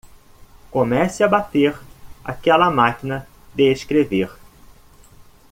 Comece 0.71 1.23
a 1.23 1.27
bater 1.27 1.75
aquela 2.25 2.71
máquina 2.71 3.27
de 3.53 3.71
escrever. 3.71 4.31